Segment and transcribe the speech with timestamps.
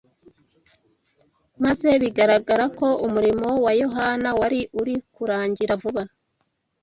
[1.63, 6.03] maze bigaragara ko umurimo wa Yohana wari uri kurangira vuba